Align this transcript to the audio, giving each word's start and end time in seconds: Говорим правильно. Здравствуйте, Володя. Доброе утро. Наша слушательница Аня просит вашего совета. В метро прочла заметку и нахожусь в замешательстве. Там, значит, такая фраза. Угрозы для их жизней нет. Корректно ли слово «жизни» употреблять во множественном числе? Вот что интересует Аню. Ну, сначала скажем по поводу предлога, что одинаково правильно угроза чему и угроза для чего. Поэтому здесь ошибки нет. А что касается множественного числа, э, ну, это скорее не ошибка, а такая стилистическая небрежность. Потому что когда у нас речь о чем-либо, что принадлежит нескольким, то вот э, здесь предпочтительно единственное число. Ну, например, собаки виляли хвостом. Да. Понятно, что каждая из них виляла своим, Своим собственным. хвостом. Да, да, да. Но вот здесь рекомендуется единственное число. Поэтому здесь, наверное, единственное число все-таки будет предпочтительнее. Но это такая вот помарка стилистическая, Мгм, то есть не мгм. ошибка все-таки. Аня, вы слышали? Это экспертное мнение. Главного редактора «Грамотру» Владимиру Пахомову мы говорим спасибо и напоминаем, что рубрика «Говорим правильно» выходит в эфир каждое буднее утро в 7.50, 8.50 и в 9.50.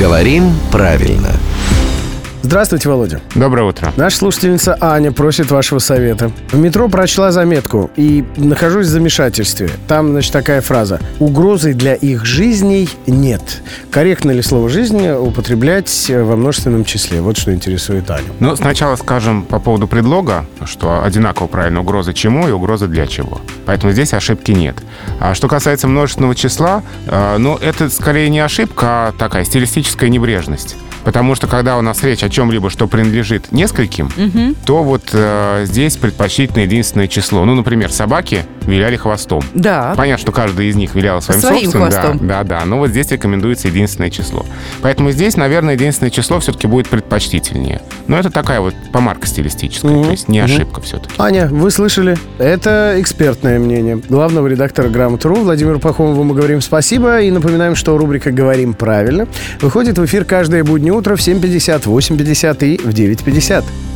Говорим 0.00 0.54
правильно. 0.72 1.34
Здравствуйте, 2.42 2.88
Володя. 2.88 3.20
Доброе 3.34 3.64
утро. 3.64 3.92
Наша 3.96 4.16
слушательница 4.16 4.76
Аня 4.80 5.12
просит 5.12 5.50
вашего 5.50 5.78
совета. 5.78 6.32
В 6.50 6.58
метро 6.58 6.88
прочла 6.88 7.32
заметку 7.32 7.90
и 7.96 8.24
нахожусь 8.36 8.86
в 8.86 8.90
замешательстве. 8.90 9.68
Там, 9.86 10.12
значит, 10.12 10.32
такая 10.32 10.62
фраза. 10.62 11.00
Угрозы 11.18 11.74
для 11.74 11.94
их 11.94 12.24
жизней 12.24 12.88
нет. 13.06 13.62
Корректно 13.90 14.30
ли 14.30 14.40
слово 14.40 14.70
«жизни» 14.70 15.10
употреблять 15.10 16.06
во 16.08 16.34
множественном 16.34 16.86
числе? 16.86 17.20
Вот 17.20 17.36
что 17.36 17.52
интересует 17.52 18.10
Аню. 18.10 18.32
Ну, 18.40 18.56
сначала 18.56 18.96
скажем 18.96 19.42
по 19.44 19.58
поводу 19.58 19.86
предлога, 19.86 20.46
что 20.64 21.04
одинаково 21.04 21.46
правильно 21.46 21.80
угроза 21.80 22.14
чему 22.14 22.48
и 22.48 22.52
угроза 22.52 22.86
для 22.88 23.06
чего. 23.06 23.42
Поэтому 23.66 23.92
здесь 23.92 24.14
ошибки 24.14 24.52
нет. 24.52 24.76
А 25.20 25.34
что 25.34 25.46
касается 25.46 25.88
множественного 25.88 26.34
числа, 26.34 26.82
э, 27.06 27.36
ну, 27.36 27.56
это 27.56 27.90
скорее 27.90 28.30
не 28.30 28.40
ошибка, 28.40 28.86
а 29.08 29.12
такая 29.12 29.44
стилистическая 29.44 30.08
небрежность. 30.08 30.76
Потому 31.04 31.34
что 31.34 31.46
когда 31.46 31.78
у 31.78 31.82
нас 31.82 32.02
речь 32.02 32.22
о 32.22 32.29
чем-либо, 32.30 32.70
что 32.70 32.86
принадлежит 32.86 33.52
нескольким, 33.52 34.10
то 34.64 34.82
вот 34.82 35.10
э, 35.12 35.64
здесь 35.66 35.96
предпочтительно 35.96 36.62
единственное 36.62 37.08
число. 37.08 37.44
Ну, 37.44 37.54
например, 37.54 37.92
собаки 37.92 38.44
виляли 38.62 38.96
хвостом. 38.96 39.42
Да. 39.54 39.94
Понятно, 39.96 40.20
что 40.22 40.32
каждая 40.32 40.66
из 40.66 40.76
них 40.76 40.94
виляла 40.94 41.20
своим, 41.20 41.40
Своим 41.40 41.60
собственным. 41.62 41.88
хвостом. 41.90 42.18
Да, 42.26 42.42
да, 42.42 42.60
да. 42.60 42.64
Но 42.64 42.78
вот 42.78 42.90
здесь 42.90 43.10
рекомендуется 43.10 43.68
единственное 43.68 44.10
число. 44.10 44.44
Поэтому 44.82 45.10
здесь, 45.10 45.36
наверное, 45.36 45.74
единственное 45.74 46.10
число 46.10 46.38
все-таки 46.40 46.66
будет 46.66 46.88
предпочтительнее. 46.88 47.80
Но 48.06 48.18
это 48.18 48.30
такая 48.30 48.60
вот 48.60 48.74
помарка 48.92 49.26
стилистическая, 49.26 49.90
Мгм, 49.90 50.04
то 50.04 50.10
есть 50.10 50.28
не 50.28 50.40
мгм. 50.42 50.52
ошибка 50.52 50.80
все-таки. 50.80 51.14
Аня, 51.18 51.48
вы 51.50 51.70
слышали? 51.70 52.16
Это 52.38 52.94
экспертное 52.98 53.58
мнение. 53.58 54.00
Главного 54.08 54.46
редактора 54.46 54.88
«Грамотру» 54.88 55.36
Владимиру 55.36 55.78
Пахомову 55.80 56.22
мы 56.24 56.34
говорим 56.34 56.60
спасибо 56.60 57.20
и 57.20 57.30
напоминаем, 57.30 57.74
что 57.74 57.96
рубрика 57.98 58.30
«Говорим 58.30 58.74
правильно» 58.74 59.26
выходит 59.60 59.98
в 59.98 60.04
эфир 60.04 60.24
каждое 60.24 60.64
буднее 60.64 60.92
утро 60.92 61.16
в 61.16 61.20
7.50, 61.20 61.84
8.50 61.84 62.19
и 62.62 62.76
в 62.76 62.88
9.50. 62.90 63.89